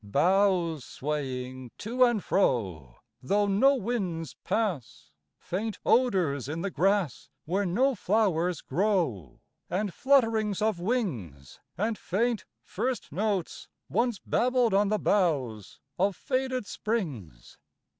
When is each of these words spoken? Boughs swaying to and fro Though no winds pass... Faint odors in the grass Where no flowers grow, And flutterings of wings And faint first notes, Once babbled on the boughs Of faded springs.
Boughs 0.03 0.83
swaying 0.83 1.69
to 1.77 2.03
and 2.03 2.23
fro 2.23 2.95
Though 3.21 3.45
no 3.45 3.75
winds 3.75 4.33
pass... 4.43 5.11
Faint 5.37 5.77
odors 5.85 6.49
in 6.49 6.63
the 6.63 6.71
grass 6.71 7.29
Where 7.45 7.67
no 7.67 7.93
flowers 7.93 8.61
grow, 8.61 9.41
And 9.69 9.93
flutterings 9.93 10.59
of 10.59 10.79
wings 10.79 11.59
And 11.77 11.99
faint 11.99 12.45
first 12.63 13.11
notes, 13.11 13.67
Once 13.89 14.17
babbled 14.25 14.73
on 14.73 14.89
the 14.89 14.97
boughs 14.97 15.79
Of 15.99 16.15
faded 16.15 16.65
springs. 16.65 17.59